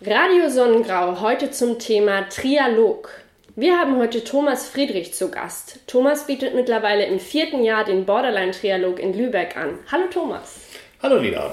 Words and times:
Radio 0.00 0.48
Sonnengrau 0.48 1.20
heute 1.22 1.50
zum 1.50 1.80
Thema 1.80 2.28
Trialog. 2.28 3.10
Wir 3.56 3.76
haben 3.76 3.96
heute 3.96 4.22
Thomas 4.22 4.68
Friedrich 4.68 5.12
zu 5.12 5.28
Gast. 5.28 5.80
Thomas 5.88 6.28
bietet 6.28 6.54
mittlerweile 6.54 7.04
im 7.06 7.18
vierten 7.18 7.64
Jahr 7.64 7.84
den 7.84 8.04
Borderline-Trialog 8.06 9.00
in 9.00 9.12
Lübeck 9.12 9.56
an. 9.56 9.80
Hallo 9.90 10.04
Thomas. 10.08 10.60
Hallo 11.02 11.16
Lina. 11.16 11.52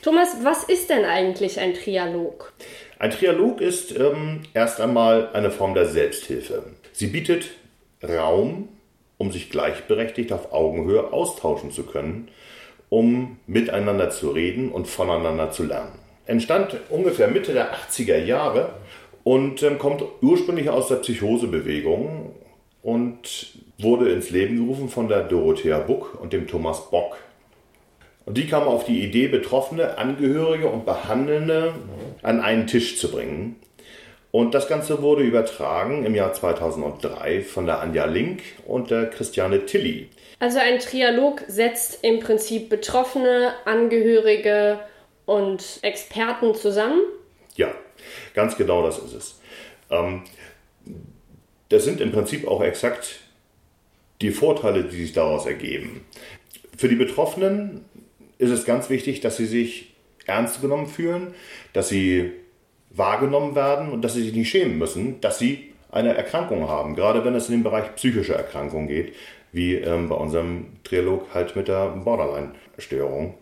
Thomas, 0.00 0.38
was 0.42 0.64
ist 0.64 0.88
denn 0.88 1.04
eigentlich 1.04 1.60
ein 1.60 1.74
Trialog? 1.74 2.54
Ein 2.98 3.10
Trialog 3.10 3.60
ist 3.60 3.94
ähm, 3.94 4.44
erst 4.54 4.80
einmal 4.80 5.28
eine 5.34 5.50
Form 5.50 5.74
der 5.74 5.84
Selbsthilfe. 5.84 6.62
Sie 6.92 7.08
bietet 7.08 7.50
Raum, 8.02 8.70
um 9.18 9.30
sich 9.30 9.50
gleichberechtigt 9.50 10.32
auf 10.32 10.54
Augenhöhe 10.54 11.12
austauschen 11.12 11.70
zu 11.70 11.82
können, 11.82 12.28
um 12.88 13.38
miteinander 13.46 14.08
zu 14.08 14.30
reden 14.30 14.72
und 14.72 14.88
voneinander 14.88 15.50
zu 15.50 15.64
lernen. 15.64 16.07
Entstand 16.28 16.76
ungefähr 16.90 17.28
Mitte 17.28 17.54
der 17.54 17.74
80er 17.74 18.18
Jahre 18.18 18.74
und 19.24 19.62
ähm, 19.62 19.78
kommt 19.78 20.04
ursprünglich 20.20 20.68
aus 20.68 20.88
der 20.88 20.96
Psychosebewegung 20.96 22.34
und 22.82 23.54
wurde 23.78 24.12
ins 24.12 24.28
Leben 24.28 24.58
gerufen 24.58 24.90
von 24.90 25.08
der 25.08 25.22
Dorothea 25.22 25.78
Buck 25.78 26.18
und 26.20 26.34
dem 26.34 26.46
Thomas 26.46 26.90
Bock. 26.90 27.16
Und 28.26 28.36
die 28.36 28.46
kamen 28.46 28.66
auf 28.68 28.84
die 28.84 29.02
Idee, 29.02 29.28
Betroffene, 29.28 29.96
Angehörige 29.96 30.68
und 30.68 30.84
Behandelnde 30.84 31.72
an 32.20 32.42
einen 32.42 32.66
Tisch 32.66 32.98
zu 32.98 33.10
bringen. 33.10 33.56
Und 34.30 34.52
das 34.52 34.68
Ganze 34.68 35.00
wurde 35.00 35.22
übertragen 35.22 36.04
im 36.04 36.14
Jahr 36.14 36.34
2003 36.34 37.40
von 37.40 37.64
der 37.64 37.80
Anja 37.80 38.04
Link 38.04 38.42
und 38.66 38.90
der 38.90 39.06
Christiane 39.06 39.64
Tilly. 39.64 40.10
Also 40.40 40.58
ein 40.58 40.78
Trialog 40.78 41.42
setzt 41.48 42.04
im 42.04 42.20
Prinzip 42.20 42.68
Betroffene, 42.68 43.54
Angehörige 43.64 44.80
und 45.28 45.80
Experten 45.82 46.54
zusammen? 46.54 47.02
Ja, 47.54 47.68
ganz 48.32 48.56
genau 48.56 48.82
das 48.82 48.98
ist 48.98 49.12
es. 49.12 49.40
Ähm, 49.90 50.22
das 51.68 51.84
sind 51.84 52.00
im 52.00 52.12
Prinzip 52.12 52.48
auch 52.48 52.62
exakt 52.62 53.20
die 54.22 54.30
Vorteile, 54.30 54.84
die 54.84 54.96
sich 54.96 55.12
daraus 55.12 55.44
ergeben. 55.44 56.06
Für 56.76 56.88
die 56.88 56.96
Betroffenen 56.96 57.84
ist 58.38 58.50
es 58.50 58.64
ganz 58.64 58.88
wichtig, 58.88 59.20
dass 59.20 59.36
sie 59.36 59.44
sich 59.44 59.92
ernst 60.24 60.62
genommen 60.62 60.86
fühlen, 60.86 61.34
dass 61.74 61.90
sie 61.90 62.32
wahrgenommen 62.88 63.54
werden 63.54 63.90
und 63.90 64.02
dass 64.02 64.14
sie 64.14 64.22
sich 64.22 64.32
nicht 64.32 64.48
schämen 64.48 64.78
müssen, 64.78 65.20
dass 65.20 65.38
sie 65.38 65.74
eine 65.90 66.16
Erkrankung 66.16 66.68
haben, 66.68 66.96
gerade 66.96 67.22
wenn 67.24 67.34
es 67.34 67.48
in 67.48 67.56
den 67.56 67.62
Bereich 67.64 67.94
psychische 67.96 68.34
Erkrankungen 68.34 68.88
geht, 68.88 69.14
wie 69.52 69.74
ähm, 69.74 70.08
bei 70.08 70.16
unserem 70.16 70.68
Trialog 70.84 71.34
halt 71.34 71.54
mit 71.54 71.68
der 71.68 71.88
Borderline-Störung. 71.88 73.34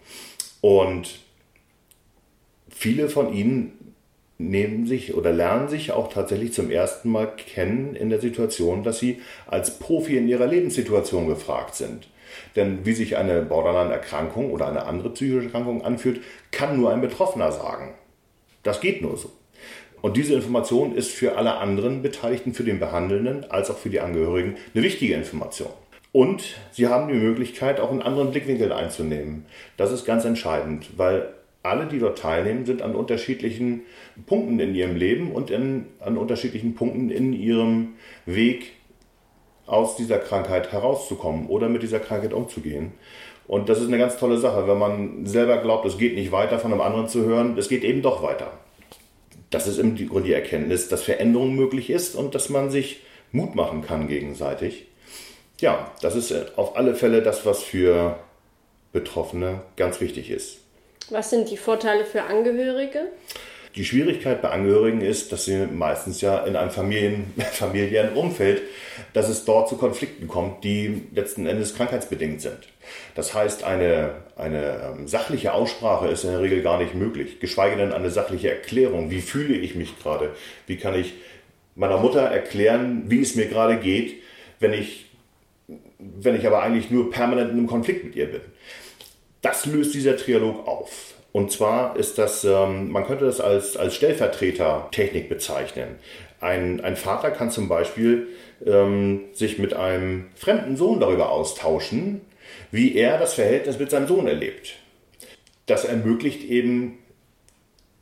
Und 0.60 1.25
viele 2.76 3.08
von 3.08 3.32
ihnen 3.32 3.72
nehmen 4.38 4.86
sich 4.86 5.14
oder 5.14 5.32
lernen 5.32 5.68
sich 5.68 5.92
auch 5.92 6.12
tatsächlich 6.12 6.52
zum 6.52 6.70
ersten 6.70 7.10
Mal 7.10 7.26
kennen 7.36 7.96
in 7.96 8.10
der 8.10 8.20
Situation, 8.20 8.82
dass 8.82 8.98
sie 8.98 9.20
als 9.46 9.78
Profi 9.78 10.18
in 10.18 10.28
ihrer 10.28 10.46
Lebenssituation 10.46 11.26
gefragt 11.26 11.74
sind. 11.74 12.08
Denn 12.54 12.84
wie 12.84 12.92
sich 12.92 13.16
eine 13.16 13.42
Borderline-Erkrankung 13.42 14.50
oder 14.50 14.68
eine 14.68 14.84
andere 14.84 15.10
psychische 15.10 15.46
Erkrankung 15.46 15.82
anfühlt, 15.82 16.20
kann 16.50 16.78
nur 16.78 16.92
ein 16.92 17.00
Betroffener 17.00 17.50
sagen. 17.50 17.94
Das 18.62 18.80
geht 18.80 19.00
nur 19.00 19.16
so. 19.16 19.32
Und 20.02 20.18
diese 20.18 20.34
Information 20.34 20.94
ist 20.94 21.12
für 21.12 21.36
alle 21.36 21.56
anderen 21.56 22.02
Beteiligten, 22.02 22.52
für 22.52 22.64
den 22.64 22.78
Behandelnden 22.78 23.50
als 23.50 23.70
auch 23.70 23.78
für 23.78 23.88
die 23.88 24.00
Angehörigen 24.00 24.56
eine 24.74 24.84
wichtige 24.84 25.14
Information. 25.14 25.70
Und 26.12 26.56
sie 26.72 26.88
haben 26.88 27.08
die 27.08 27.18
Möglichkeit, 27.18 27.80
auch 27.80 27.90
einen 27.90 28.02
anderen 28.02 28.30
Blickwinkel 28.30 28.72
einzunehmen. 28.72 29.46
Das 29.76 29.92
ist 29.92 30.04
ganz 30.04 30.24
entscheidend, 30.24 30.90
weil 30.96 31.28
alle, 31.66 31.86
die 31.86 31.98
dort 31.98 32.18
teilnehmen, 32.18 32.66
sind 32.66 32.82
an 32.82 32.94
unterschiedlichen 32.94 33.82
Punkten 34.26 34.58
in 34.60 34.74
ihrem 34.74 34.96
Leben 34.96 35.32
und 35.32 35.50
in, 35.50 35.86
an 36.00 36.16
unterschiedlichen 36.16 36.74
Punkten 36.74 37.10
in 37.10 37.32
ihrem 37.32 37.94
Weg 38.24 38.72
aus 39.66 39.96
dieser 39.96 40.18
Krankheit 40.18 40.72
herauszukommen 40.72 41.46
oder 41.48 41.68
mit 41.68 41.82
dieser 41.82 41.98
Krankheit 41.98 42.32
umzugehen. 42.32 42.92
Und 43.46 43.68
das 43.68 43.80
ist 43.80 43.88
eine 43.88 43.98
ganz 43.98 44.16
tolle 44.16 44.38
Sache, 44.38 44.66
wenn 44.66 44.78
man 44.78 45.26
selber 45.26 45.58
glaubt, 45.58 45.86
es 45.86 45.98
geht 45.98 46.14
nicht 46.14 46.32
weiter, 46.32 46.58
von 46.58 46.72
einem 46.72 46.80
anderen 46.80 47.08
zu 47.08 47.24
hören, 47.24 47.56
es 47.56 47.68
geht 47.68 47.84
eben 47.84 48.02
doch 48.02 48.22
weiter. 48.22 48.52
Das 49.50 49.68
ist 49.68 49.78
im 49.78 49.94
Grunde 49.94 50.24
die 50.24 50.32
Erkenntnis, 50.32 50.88
dass 50.88 51.04
Veränderung 51.04 51.54
möglich 51.54 51.90
ist 51.90 52.16
und 52.16 52.34
dass 52.34 52.48
man 52.48 52.70
sich 52.70 53.02
Mut 53.30 53.54
machen 53.54 53.82
kann 53.82 54.08
gegenseitig. 54.08 54.86
Ja, 55.60 55.90
das 56.02 56.16
ist 56.16 56.58
auf 56.58 56.76
alle 56.76 56.94
Fälle 56.94 57.22
das, 57.22 57.46
was 57.46 57.62
für 57.62 58.18
Betroffene 58.92 59.62
ganz 59.76 60.00
wichtig 60.00 60.30
ist. 60.30 60.58
Was 61.10 61.30
sind 61.30 61.50
die 61.50 61.56
Vorteile 61.56 62.04
für 62.04 62.24
Angehörige? 62.24 63.06
Die 63.76 63.84
Schwierigkeit 63.84 64.42
bei 64.42 64.48
Angehörigen 64.48 65.02
ist, 65.02 65.30
dass 65.30 65.44
sie 65.44 65.66
meistens 65.66 66.20
ja 66.20 66.38
in 66.44 66.56
einem 66.56 66.70
Familien, 66.70 67.32
familiären 67.52 68.14
Umfeld, 68.16 68.62
dass 69.12 69.28
es 69.28 69.44
dort 69.44 69.68
zu 69.68 69.76
Konflikten 69.76 70.26
kommt, 70.26 70.64
die 70.64 71.02
letzten 71.12 71.46
Endes 71.46 71.76
krankheitsbedingt 71.76 72.40
sind. 72.40 72.58
Das 73.14 73.34
heißt, 73.34 73.62
eine, 73.62 74.14
eine 74.36 74.94
ähm, 74.98 75.06
sachliche 75.06 75.52
Aussprache 75.52 76.08
ist 76.08 76.24
in 76.24 76.30
der 76.30 76.40
Regel 76.40 76.62
gar 76.62 76.78
nicht 76.78 76.94
möglich, 76.94 77.38
geschweige 77.38 77.76
denn 77.76 77.92
eine 77.92 78.10
sachliche 78.10 78.50
Erklärung. 78.50 79.10
Wie 79.10 79.20
fühle 79.20 79.54
ich 79.54 79.74
mich 79.76 79.98
gerade? 80.00 80.30
Wie 80.66 80.76
kann 80.76 80.98
ich 80.98 81.14
meiner 81.76 81.98
Mutter 81.98 82.22
erklären, 82.22 83.04
wie 83.06 83.20
es 83.20 83.36
mir 83.36 83.46
gerade 83.46 83.76
geht, 83.76 84.22
wenn 84.58 84.72
ich, 84.72 85.06
wenn 85.98 86.34
ich 86.34 86.46
aber 86.46 86.62
eigentlich 86.62 86.90
nur 86.90 87.10
permanent 87.10 87.52
in 87.52 87.58
einem 87.58 87.66
Konflikt 87.68 88.04
mit 88.04 88.16
ihr 88.16 88.26
bin? 88.26 88.40
Das 89.46 89.64
löst 89.64 89.94
dieser 89.94 90.16
Trialog 90.16 90.66
auf. 90.66 91.14
Und 91.30 91.52
zwar 91.52 91.96
ist 91.96 92.18
das, 92.18 92.42
ähm, 92.42 92.90
man 92.90 93.06
könnte 93.06 93.26
das 93.26 93.40
als, 93.40 93.76
als 93.76 93.94
Stellvertreter-Technik 93.94 95.28
bezeichnen. 95.28 96.00
Ein, 96.40 96.80
ein 96.80 96.96
Vater 96.96 97.30
kann 97.30 97.52
zum 97.52 97.68
Beispiel 97.68 98.26
ähm, 98.66 99.20
sich 99.34 99.60
mit 99.60 99.72
einem 99.72 100.26
fremden 100.34 100.76
Sohn 100.76 100.98
darüber 100.98 101.30
austauschen, 101.30 102.22
wie 102.72 102.96
er 102.96 103.18
das 103.18 103.34
Verhältnis 103.34 103.78
mit 103.78 103.88
seinem 103.88 104.08
Sohn 104.08 104.26
erlebt. 104.26 104.78
Das 105.66 105.84
ermöglicht 105.84 106.42
eben 106.42 106.98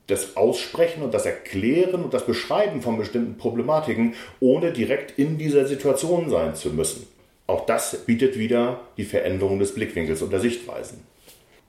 das 0.06 0.38
Aussprechen 0.38 1.02
und 1.02 1.12
das 1.12 1.26
Erklären 1.26 2.04
und 2.04 2.14
das 2.14 2.24
Beschreiben 2.24 2.80
von 2.80 2.96
bestimmten 2.96 3.36
Problematiken, 3.36 4.14
ohne 4.40 4.72
direkt 4.72 5.18
in 5.18 5.36
dieser 5.36 5.66
Situation 5.66 6.30
sein 6.30 6.54
zu 6.54 6.70
müssen. 6.70 7.06
Auch 7.46 7.66
das 7.66 8.06
bietet 8.06 8.38
wieder 8.38 8.80
die 8.96 9.04
Veränderung 9.04 9.58
des 9.58 9.74
Blickwinkels 9.74 10.22
und 10.22 10.32
der 10.32 10.40
Sichtweisen. 10.40 11.12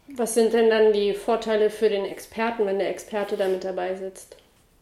Was 0.07 0.35
sind 0.35 0.53
denn 0.53 0.69
dann 0.69 0.93
die 0.93 1.13
Vorteile 1.13 1.69
für 1.69 1.89
den 1.89 2.05
Experten, 2.05 2.66
wenn 2.66 2.79
der 2.79 2.89
Experte 2.89 3.38
da 3.38 3.47
mit 3.47 3.63
dabei 3.63 3.95
sitzt? 3.95 4.38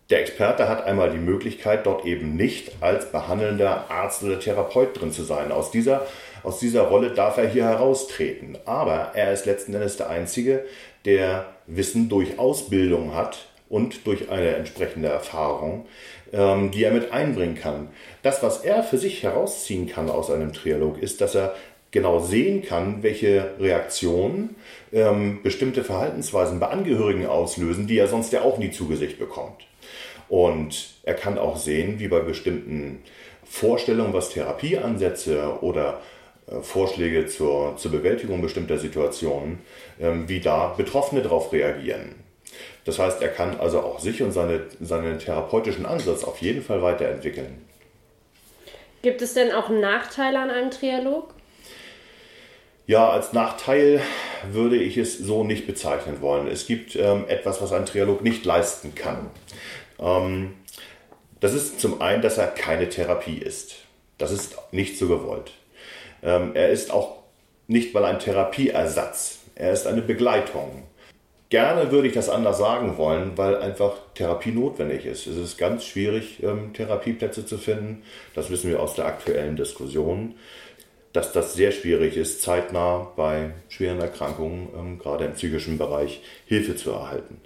Der 0.10 0.20
Experte 0.20 0.68
hat 0.68 0.86
einmal 0.86 1.12
die 1.12 1.18
Möglichkeit, 1.18 1.86
dort 1.86 2.06
eben 2.06 2.36
nicht 2.36 2.74
als 2.82 3.12
behandelnder 3.12 3.90
Arzt 3.90 4.22
oder 4.24 4.40
Therapeut 4.40 5.00
drin 5.00 5.12
zu 5.14 5.24
sein. 5.24 5.52
Aus 5.52 5.72
dieser, 5.72 6.06
aus 6.44 6.60
dieser 6.60 6.84
Rolle 6.84 7.12
darf 7.12 7.38
er 7.38 7.48
hier 7.48 7.64
heraustreten. 7.64 8.58
Aber 8.66 9.12
er 9.16 9.32
ist 9.32 9.46
letzten 9.46 9.74
Endes 9.74 9.96
der 9.96 10.10
Einzige, 10.10 10.66
der 11.06 11.46
Wissen 11.68 12.10
durch 12.10 12.38
Ausbildung 12.38 13.16
hat 13.16 13.48
und 13.70 14.06
durch 14.06 14.30
eine 14.30 14.56
entsprechende 14.56 15.08
Erfahrung, 15.08 15.86
ähm, 16.34 16.70
die 16.70 16.84
er 16.84 16.92
mit 16.92 17.14
einbringen 17.14 17.56
kann. 17.56 17.90
Das, 18.22 18.44
was 18.44 18.60
er 18.64 18.84
für 18.84 18.98
sich 18.98 19.24
herausziehen 19.24 19.88
kann 19.88 20.10
aus 20.10 20.30
einem 20.30 20.52
Trialog, 20.52 21.02
ist, 21.02 21.22
dass 21.22 21.34
er 21.34 21.56
genau 21.94 22.20
sehen 22.20 22.64
kann, 22.64 23.04
welche 23.04 23.52
Reaktionen 23.60 24.56
ähm, 24.92 25.42
bestimmte 25.44 25.84
Verhaltensweisen 25.84 26.60
bei 26.60 26.68
Angehörigen 26.68 27.28
auslösen, 27.28 27.88
die 27.88 27.98
er 27.98 28.08
sonst 28.08 28.34
ja 28.34 28.42
auch 28.42 28.58
nie 28.58 28.72
zu 28.72 28.88
Gesicht 28.88 29.20
bekommt. 29.20 29.66
Und 30.28 30.96
er 31.04 31.14
kann 31.14 31.38
auch 31.38 31.56
sehen, 31.56 32.00
wie 32.00 32.08
bei 32.08 32.20
bestimmten 32.20 33.04
Vorstellungen, 33.46 34.14
was 34.14 34.32
Therapieansätze 34.32 35.60
oder 35.62 36.02
äh, 36.48 36.62
Vorschläge 36.62 37.28
zur, 37.28 37.78
zur 37.78 37.92
Bewältigung 37.92 38.42
bestimmter 38.42 38.80
Situationen, 38.80 39.60
ähm, 40.02 40.28
wie 40.28 40.40
da 40.40 40.74
Betroffene 40.76 41.22
darauf 41.22 41.54
reagieren. 41.54 42.16
Das 42.86 42.98
heißt, 42.98 43.22
er 43.22 43.30
kann 43.30 43.60
also 43.60 43.82
auch 43.82 44.00
sich 44.00 44.24
und 44.24 44.32
seine, 44.32 44.62
seinen 44.82 45.20
therapeutischen 45.20 45.86
Ansatz 45.86 46.24
auf 46.24 46.40
jeden 46.40 46.64
Fall 46.64 46.82
weiterentwickeln. 46.82 47.62
Gibt 49.04 49.22
es 49.22 49.36
denn 49.36 49.52
auch 49.52 49.70
Nachteile 49.70 50.40
an 50.40 50.50
einem 50.50 50.72
Trialog? 50.72 51.34
Ja, 52.86 53.10
als 53.10 53.32
Nachteil 53.32 54.02
würde 54.52 54.76
ich 54.76 54.98
es 54.98 55.18
so 55.18 55.46
nicht 55.46 55.66
bezeichnen 55.66 56.20
wollen. 56.20 56.48
Es 56.48 56.68
gibt 56.68 56.98
ähm, 56.98 57.26
etwas, 57.30 57.62
was 57.62 57.72
ein 57.72 57.86
Trialog 57.86 58.22
nicht 58.22 58.44
leisten 58.44 58.94
kann. 58.94 59.30
Ähm, 60.00 60.56
das 61.40 61.54
ist 61.54 61.80
zum 61.80 62.02
einen, 62.02 62.22
dass 62.22 62.38
er 62.38 62.48
keine 62.48 62.90
Therapie 62.90 63.38
ist. 63.38 63.76
Das 64.18 64.32
ist 64.32 64.58
nicht 64.72 64.98
so 64.98 65.08
gewollt. 65.08 65.52
Ähm, 66.22 66.52
er 66.56 66.70
ist 66.70 66.92
auch 66.92 67.24
nicht 67.68 67.94
mal 67.94 68.04
ein 68.04 68.20
Therapieersatz. 68.20 69.40
Er 69.56 69.72
ist 69.72 69.88
eine 69.88 70.02
Begleitung. 70.02 70.84
Gerne 71.50 71.92
würde 71.92 72.08
ich 72.10 72.14
das 72.14 72.30
anders 72.30 72.58
sagen 72.58 72.98
wollen, 72.98 73.38
weil 73.38 73.56
einfach 73.58 73.94
Therapie 74.16 74.52
notwendig 74.52 75.06
ist. 75.06 75.28
Es 75.28 75.38
ist 75.38 75.58
ganz 75.58 75.86
schwierig, 75.86 76.44
ähm, 76.44 76.74
Therapieplätze 76.74 77.46
zu 77.46 77.58
finden. 77.58 78.04
Das 78.34 78.50
wissen 78.50 78.70
wir 78.70 78.82
aus 78.82 78.96
der 78.96 79.06
aktuellen 79.06 79.56
Diskussion 79.56 80.36
dass 81.14 81.32
das 81.32 81.54
sehr 81.54 81.72
schwierig 81.72 82.18
ist, 82.18 82.42
zeitnah 82.42 83.12
bei 83.16 83.52
schweren 83.70 84.02
Erkrankungen, 84.02 84.68
ähm, 84.78 85.00
gerade 85.00 85.26
im 85.26 85.34
psychischen 85.34 85.78
Bereich, 85.78 86.22
Hilfe 86.46 86.76
zu 86.76 86.92
erhalten. 86.92 87.40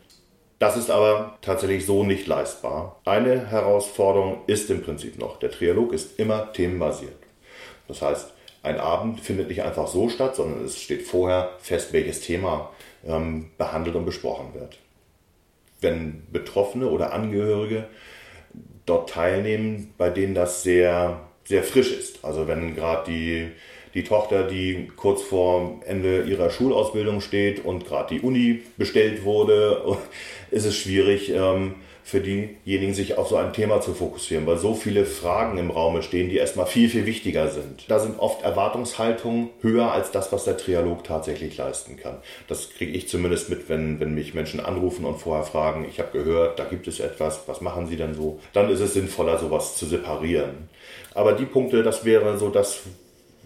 Das 0.59 0.75
ist 0.75 0.89
aber 0.89 1.37
tatsächlich 1.41 1.85
so 1.85 2.03
nicht 2.03 2.25
leistbar. 2.25 2.99
Eine 3.05 3.51
Herausforderung 3.51 4.39
ist 4.47 4.71
im 4.71 4.81
Prinzip 4.81 5.19
noch, 5.19 5.37
der 5.37 5.51
Trialog 5.51 5.93
ist 5.93 6.17
immer 6.19 6.51
themenbasiert. 6.51 7.13
Das 7.87 8.01
heißt, 8.01 8.33
ein 8.63 8.79
Abend 8.79 9.19
findet 9.19 9.49
nicht 9.49 9.61
einfach 9.61 9.87
so 9.87 10.09
statt, 10.09 10.35
sondern 10.35 10.65
es 10.65 10.81
steht 10.81 11.03
vorher 11.03 11.51
fest, 11.59 11.93
welches 11.93 12.21
Thema 12.21 12.71
ähm, 13.05 13.51
behandelt 13.57 13.95
und 13.95 14.05
besprochen 14.05 14.53
wird. 14.55 14.79
Wenn 15.79 16.23
Betroffene 16.31 16.87
oder 16.87 17.13
Angehörige 17.13 17.87
dort 18.85 19.09
teilnehmen, 19.09 19.93
bei 19.97 20.09
denen 20.09 20.33
das 20.33 20.63
sehr, 20.63 21.26
sehr 21.47 21.63
frisch 21.63 21.91
ist. 21.91 22.23
Also 22.23 22.47
wenn 22.47 22.75
gerade 22.75 23.09
die, 23.09 23.47
die 23.93 24.03
Tochter, 24.03 24.43
die 24.43 24.89
kurz 24.95 25.21
vor 25.21 25.81
Ende 25.85 26.23
ihrer 26.23 26.49
Schulausbildung 26.49 27.21
steht 27.21 27.63
und 27.63 27.87
gerade 27.87 28.15
die 28.15 28.21
Uni 28.21 28.61
bestellt 28.77 29.23
wurde, 29.23 29.97
ist 30.51 30.65
es 30.65 30.75
schwierig, 30.75 31.31
ähm, 31.31 31.75
für 32.07 32.21
diejenigen, 32.21 32.93
sich 32.93 33.17
auf 33.17 33.27
so 33.27 33.35
ein 33.35 33.51
Thema 33.51 33.81
zu 33.81 33.93
fokussieren, 33.93 34.47
weil 34.47 34.57
so 34.57 34.73
viele 34.73 35.03
Fragen 35.03 35.57
im 35.57 35.71
Raum 35.71 36.01
stehen, 36.01 36.29
die 36.29 36.37
erstmal 36.37 36.65
viel, 36.65 36.87
viel 36.87 37.05
wichtiger 37.05 37.49
sind. 37.49 37.83
Da 37.89 37.99
sind 37.99 38.17
oft 38.19 38.43
Erwartungshaltungen 38.43 39.49
höher 39.59 39.91
als 39.91 40.11
das, 40.11 40.31
was 40.31 40.45
der 40.45 40.55
Trialog 40.55 41.03
tatsächlich 41.03 41.57
leisten 41.57 41.97
kann. 41.97 42.19
Das 42.47 42.69
kriege 42.69 42.93
ich 42.93 43.09
zumindest 43.09 43.49
mit, 43.49 43.67
wenn, 43.67 43.99
wenn 43.99 44.13
mich 44.13 44.33
Menschen 44.33 44.61
anrufen 44.61 45.03
und 45.03 45.17
vorher 45.17 45.43
fragen, 45.43 45.85
ich 45.89 45.99
habe 45.99 46.17
gehört, 46.17 46.57
da 46.59 46.63
gibt 46.63 46.87
es 46.87 47.01
etwas, 47.01 47.41
was 47.47 47.59
machen 47.59 47.87
Sie 47.87 47.97
denn 47.97 48.13
so? 48.13 48.39
Dann 48.53 48.69
ist 48.69 48.79
es 48.79 48.93
sinnvoller, 48.93 49.37
sowas 49.37 49.75
zu 49.75 49.85
separieren. 49.85 50.69
Aber 51.13 51.33
die 51.33 51.45
Punkte, 51.45 51.83
das 51.83 52.05
wäre 52.05 52.37
so 52.37 52.47
das, 52.47 52.83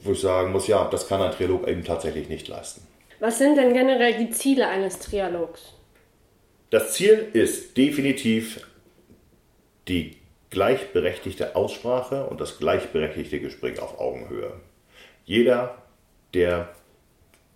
wo 0.04 0.12
ich 0.12 0.22
sagen 0.22 0.52
muss, 0.52 0.68
ja, 0.68 0.88
das 0.88 1.08
kann 1.08 1.20
ein 1.20 1.32
Trialog 1.32 1.68
eben 1.68 1.84
tatsächlich 1.84 2.30
nicht 2.30 2.48
leisten. 2.48 2.84
Was 3.20 3.40
sind 3.40 3.58
denn 3.58 3.74
generell 3.74 4.20
die 4.20 4.30
Ziele 4.30 4.68
eines 4.68 5.00
Trialogs? 5.00 5.74
Das 6.72 6.94
Ziel 6.94 7.28
ist 7.34 7.76
definitiv 7.76 8.66
die 9.90 10.16
gleichberechtigte 10.52 11.56
Aussprache 11.58 12.26
und 12.26 12.40
das 12.40 12.60
gleichberechtigte 12.60 13.42
Gespräch 13.42 13.80
auf 13.80 14.00
Augenhöhe. 14.00 14.54
Jeder 15.26 15.84
der 16.34 16.74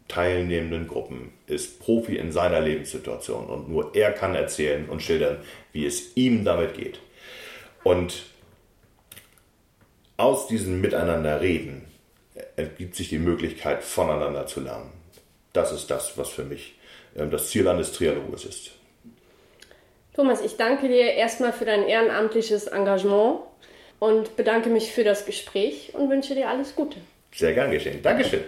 teilnehmenden 0.10 0.88
Gruppen 0.90 1.32
ist 1.48 1.80
Profi 1.80 2.18
in 2.18 2.34
seiner 2.34 2.60
Lebenssituation 2.60 3.48
und 3.48 3.70
nur 3.70 3.96
er 3.96 4.12
kann 4.12 4.36
erzählen 4.36 4.90
und 4.90 5.02
schildern, 5.02 5.38
wie 5.72 5.86
es 5.86 6.16
ihm 6.18 6.44
damit 6.44 6.74
geht. 6.74 7.00
Und 7.86 8.26
aus 10.18 10.48
diesem 10.48 10.82
Miteinanderreden 10.82 11.86
ergibt 12.58 12.96
sich 12.96 13.08
die 13.08 13.20
Möglichkeit, 13.20 13.82
voneinander 13.82 14.46
zu 14.46 14.60
lernen. 14.60 14.92
Das 15.54 15.72
ist 15.72 15.90
das, 15.90 16.18
was 16.18 16.28
für 16.28 16.44
mich 16.44 16.78
ähm, 17.16 17.32
das 17.32 17.50
Ziel 17.50 17.66
eines 17.70 17.94
Trialoges 17.94 18.44
ist. 18.44 18.72
Thomas, 20.16 20.42
ich 20.42 20.56
danke 20.56 20.88
dir 20.88 21.12
erstmal 21.12 21.52
für 21.52 21.66
dein 21.66 21.86
ehrenamtliches 21.86 22.68
Engagement 22.68 23.42
und 24.00 24.38
bedanke 24.38 24.70
mich 24.70 24.94
für 24.94 25.04
das 25.04 25.26
Gespräch 25.26 25.92
und 25.94 26.10
wünsche 26.10 26.36
dir 26.36 26.48
alles 26.48 26.74
Gute. 26.74 26.98
Sehr 27.34 27.54
gern 27.54 27.70
geschehen. 27.70 28.02
Dankeschön. 28.02 28.46